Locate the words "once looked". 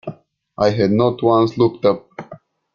1.21-1.85